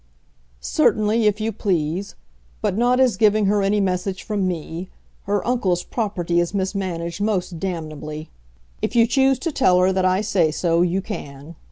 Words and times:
"Certainly, 0.61 1.27
if 1.27 1.39
you 1.39 1.51
please; 1.51 2.15
but 2.59 2.75
not 2.75 2.99
as 2.99 3.17
giving 3.17 3.45
her 3.45 3.61
any 3.61 3.79
message 3.79 4.23
from 4.23 4.47
me. 4.47 4.89
Her 5.25 5.45
uncle's 5.45 5.83
property 5.83 6.39
is 6.39 6.55
mismanaged 6.55 7.21
most 7.21 7.59
damnably. 7.59 8.31
If 8.81 8.95
you 8.95 9.05
choose 9.05 9.37
to 9.37 9.51
tell 9.51 9.77
her 9.77 9.93
that 9.93 10.03
I 10.03 10.21
say 10.21 10.49
so 10.49 10.81
you 10.81 11.03
can. 11.03 11.55